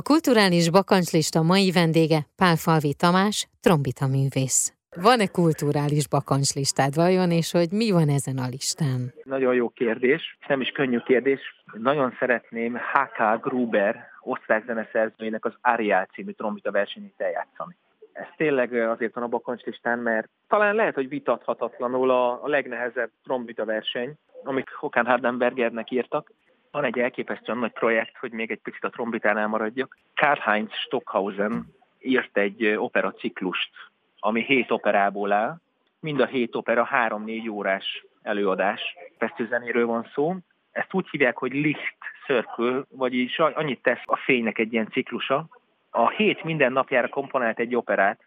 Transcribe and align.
A 0.00 0.02
kulturális 0.02 0.70
bakancslista 0.70 1.42
mai 1.42 1.70
vendége 1.70 2.20
Pálfalvi 2.36 2.94
Tamás, 3.02 3.48
trombita 3.64 4.06
művész. 4.06 4.60
Van-e 5.06 5.26
kulturális 5.26 6.08
bakancslistád 6.08 6.94
vajon, 6.94 7.30
és 7.30 7.48
hogy 7.52 7.70
mi 7.80 7.90
van 7.90 8.08
ezen 8.08 8.38
a 8.44 8.48
listán? 8.54 9.00
Nagyon 9.22 9.54
jó 9.54 9.68
kérdés, 9.68 10.38
nem 10.48 10.60
is 10.60 10.70
könnyű 10.70 10.98
kérdés. 10.98 11.40
Nagyon 11.72 12.16
szeretném 12.18 12.72
H.K. 12.76 13.18
Gruber, 13.46 14.06
osztrák 14.20 14.64
zeneszerzőjének 14.66 15.44
az 15.44 15.54
Ariel 15.60 16.08
című 16.12 16.32
trombita 16.32 16.70
versenyét 16.70 17.20
eljátszani. 17.20 17.76
Ez 18.12 18.26
tényleg 18.36 18.72
azért 18.72 19.14
van 19.14 19.24
a 19.24 19.34
bakancslistán, 19.36 19.98
mert 19.98 20.28
talán 20.48 20.74
lehet, 20.74 20.94
hogy 20.94 21.08
vitathatatlanul 21.08 22.10
a, 22.10 22.40
legnehezebb 22.44 23.10
trombita 23.24 23.64
verseny, 23.64 24.14
amit 24.44 24.70
Hokán 24.70 25.06
Hardenbergernek 25.06 25.90
írtak. 25.90 26.30
Van 26.74 26.84
egy 26.84 26.98
elképesztően 26.98 27.58
nagy 27.58 27.72
projekt, 27.72 28.16
hogy 28.16 28.32
még 28.32 28.50
egy 28.50 28.60
picit 28.62 28.84
a 28.84 28.90
trombitánál 28.90 29.46
maradjak. 29.46 29.96
Karl-Heinz 30.14 30.72
Stockhausen 30.72 31.66
írt 32.00 32.36
egy 32.36 32.66
operaciklust, 32.66 33.70
ami 34.18 34.42
hét 34.42 34.70
operából 34.70 35.32
áll. 35.32 35.56
Mind 36.00 36.20
a 36.20 36.26
hét 36.26 36.54
opera 36.54 36.84
három-négy 36.84 37.48
órás 37.48 38.04
előadás. 38.22 38.96
Fesztőzenéről 39.18 39.86
van 39.86 40.10
szó. 40.14 40.36
Ezt 40.72 40.94
úgy 40.94 41.08
hívják, 41.10 41.36
hogy 41.36 41.52
Licht 41.52 41.96
Circle, 42.26 42.82
vagyis 42.88 43.38
annyit 43.38 43.82
tesz 43.82 44.02
a 44.04 44.16
fénynek 44.16 44.58
egy 44.58 44.72
ilyen 44.72 44.88
ciklusa. 44.90 45.46
A 45.90 46.08
hét 46.08 46.44
minden 46.44 46.72
napjára 46.72 47.08
komponált 47.08 47.58
egy 47.58 47.76
operát. 47.76 48.20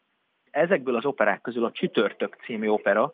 Ezekből 0.51 0.95
az 0.95 1.05
operák 1.05 1.41
közül 1.41 1.65
a 1.65 1.71
Csütörtök 1.71 2.37
című 2.45 2.67
opera, 2.67 3.11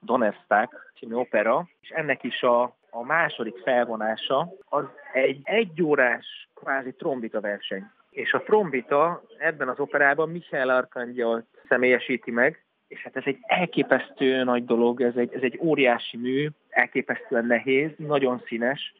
Donnerstag 0.00 0.68
című 0.98 1.14
opera, 1.14 1.68
és 1.80 1.88
ennek 1.88 2.22
is 2.22 2.42
a, 2.42 2.76
a 2.96 3.02
második 3.02 3.58
felvonása 3.58 4.52
az 4.68 4.84
egy 5.12 5.40
egyórás 5.42 6.48
kvázi 6.54 6.92
trombita 6.92 7.40
verseny. 7.40 7.84
És 8.10 8.32
a 8.32 8.42
trombita 8.42 9.22
ebben 9.38 9.68
az 9.68 9.78
operában 9.78 10.30
Michael 10.30 10.68
Arkangyalt 10.68 11.46
személyesíti 11.68 12.30
meg, 12.30 12.64
és 12.88 13.02
hát 13.02 13.16
ez 13.16 13.22
egy 13.26 13.38
elképesztő 13.40 14.44
nagy 14.44 14.64
dolog, 14.64 15.00
ez 15.00 15.16
egy, 15.16 15.34
ez 15.34 15.42
egy 15.42 15.58
óriási 15.62 16.16
mű, 16.16 16.48
elképesztően 16.68 17.46
nehéz, 17.46 17.90
nagyon 17.96 18.42
színes, 18.46 18.94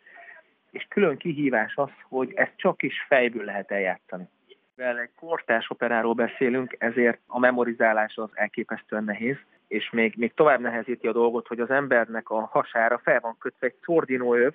és 0.70 0.86
külön 0.88 1.16
kihívás 1.16 1.76
az, 1.76 1.90
hogy 2.08 2.32
ezt 2.34 2.56
csak 2.56 2.82
is 2.82 3.04
fejből 3.08 3.44
lehet 3.44 3.70
eljátszani. 3.70 4.28
Mivel 4.74 4.98
egy 4.98 5.10
kortás 5.18 5.70
operáról 5.70 6.14
beszélünk, 6.14 6.76
ezért 6.78 7.20
a 7.26 7.38
memorizálás 7.38 8.16
az 8.16 8.30
elképesztően 8.34 9.04
nehéz, 9.04 9.36
és 9.68 9.90
még, 9.90 10.14
még 10.16 10.34
tovább 10.34 10.60
nehezíti 10.60 11.06
a 11.06 11.12
dolgot, 11.12 11.46
hogy 11.46 11.60
az 11.60 11.70
embernek 11.70 12.30
a 12.30 12.46
hasára 12.46 12.98
fel 12.98 13.20
van 13.20 13.36
kötve 13.38 13.66
egy 13.66 13.76
szordinóöv, 13.82 14.54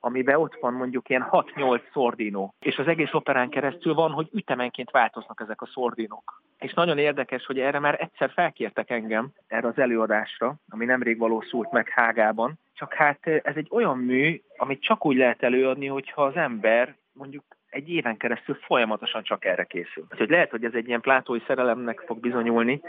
amiben 0.00 0.36
ott 0.36 0.56
van 0.60 0.72
mondjuk 0.72 1.08
ilyen 1.08 1.28
6-8 1.30 1.80
szordinó, 1.92 2.54
és 2.60 2.76
az 2.76 2.86
egész 2.86 3.12
operán 3.12 3.48
keresztül 3.48 3.94
van, 3.94 4.10
hogy 4.10 4.28
ütemenként 4.32 4.90
változnak 4.90 5.40
ezek 5.40 5.62
a 5.62 5.66
szordinók. 5.66 6.42
És 6.58 6.74
nagyon 6.74 6.98
érdekes, 6.98 7.46
hogy 7.46 7.58
erre 7.58 7.78
már 7.78 8.00
egyszer 8.00 8.30
felkértek 8.30 8.90
engem, 8.90 9.32
erre 9.46 9.68
az 9.68 9.78
előadásra, 9.78 10.54
ami 10.68 10.84
nemrég 10.84 11.18
valószult 11.18 11.70
meg 11.70 11.88
Hágában, 11.88 12.58
csak 12.74 12.94
hát 12.94 13.26
ez 13.26 13.56
egy 13.56 13.68
olyan 13.70 13.98
mű, 13.98 14.42
amit 14.56 14.82
csak 14.82 15.06
úgy 15.06 15.16
lehet 15.16 15.42
előadni, 15.42 15.86
hogyha 15.86 16.22
az 16.24 16.36
ember 16.36 16.96
mondjuk 17.12 17.44
egy 17.70 17.90
éven 17.90 18.16
keresztül 18.16 18.54
folyamatosan 18.54 19.22
csak 19.22 19.44
erre 19.44 19.64
készül. 19.64 20.06
Úgyhogy 20.10 20.30
lehet, 20.30 20.50
hogy 20.50 20.64
ez 20.64 20.74
egy 20.74 20.88
ilyen 20.88 21.00
plátói 21.00 21.40
szerelemnek 21.46 22.00
fog 22.06 22.20
bizonyulni, 22.20 22.80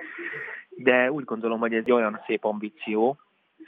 de 0.84 1.12
úgy 1.12 1.24
gondolom, 1.24 1.60
hogy 1.60 1.74
ez 1.74 1.84
egy 1.84 1.92
olyan 1.92 2.22
szép 2.26 2.44
ambíció, 2.44 3.18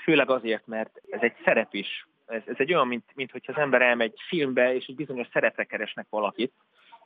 főleg 0.03 0.29
azért, 0.29 0.67
mert 0.67 1.01
ez 1.09 1.21
egy 1.21 1.35
szerep 1.43 1.73
is. 1.73 2.07
Ez, 2.25 2.41
ez 2.45 2.55
egy 2.57 2.73
olyan, 2.73 2.87
mint, 2.87 3.03
mint 3.15 3.31
hogyha 3.31 3.51
az 3.51 3.61
ember 3.61 3.81
elmegy 3.81 4.13
filmbe, 4.27 4.75
és 4.75 4.85
egy 4.85 4.95
bizonyos 4.95 5.27
szerepre 5.33 5.63
keresnek 5.63 6.07
valakit, 6.09 6.53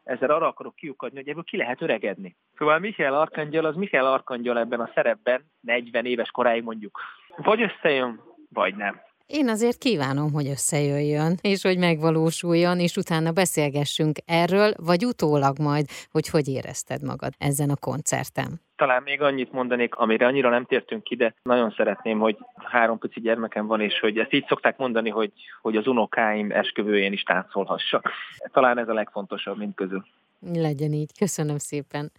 ezzel 0.04 0.30
arra 0.30 0.48
akarok 0.48 0.76
kiukadni, 0.76 1.18
hogy 1.18 1.30
ebből 1.30 1.44
ki 1.44 1.58
lehet 1.58 1.82
öregedni. 1.82 2.36
Szóval 2.58 2.80
Michael 2.80 3.14
Arkangyal, 3.14 3.66
az 3.66 3.76
Michael 3.76 4.06
Arkangyal 4.06 4.60
ebben 4.60 4.80
a 4.80 4.92
szerepben 4.94 5.52
40 5.60 6.06
éves 6.06 6.32
koráig 6.32 6.64
mondjuk. 6.64 7.00
Vagy 7.36 7.62
összejön, 7.62 8.22
vagy 8.50 8.76
nem. 8.76 9.02
Én 9.28 9.50
azért 9.50 9.78
kívánom, 9.78 10.32
hogy 10.32 10.48
összejöjjön, 10.48 11.38
és 11.42 11.62
hogy 11.62 11.78
megvalósuljon, 11.78 12.80
és 12.80 12.96
utána 12.96 13.32
beszélgessünk 13.32 14.18
erről, 14.26 14.74
vagy 14.78 15.06
utólag 15.06 15.60
majd, 15.60 15.86
hogy 16.12 16.28
hogy 16.28 16.48
érezted 16.48 17.04
magad 17.04 17.34
ezen 17.38 17.70
a 17.70 17.76
koncerten. 17.76 18.62
Talán 18.76 19.04
még 19.04 19.22
annyit 19.22 19.52
mondanék, 19.52 19.96
amire 19.96 20.26
annyira 20.26 20.50
nem 20.50 20.66
tértünk 20.66 21.04
ki, 21.04 21.16
de 21.16 21.36
nagyon 21.44 21.74
szeretném, 21.78 22.20
hogy 22.20 22.38
három 22.56 22.98
pici 22.98 23.20
gyermekem 23.20 23.68
van, 23.68 23.82
és 23.82 24.00
hogy 24.00 24.18
ezt 24.18 24.34
így 24.34 24.46
szokták 24.48 24.78
mondani, 24.78 25.10
hogy, 25.10 25.32
hogy 25.62 25.76
az 25.76 25.88
unokáim 25.88 26.52
esküvőjén 26.52 27.14
is 27.14 27.24
táncolhassak. 27.24 28.12
Talán 28.52 28.78
ez 28.78 28.88
a 28.88 28.94
legfontosabb 28.94 29.58
mind 29.58 29.76
közül. 29.76 30.06
Legyen 30.54 30.92
így. 30.92 31.18
Köszönöm 31.18 31.58
szépen. 31.58 32.12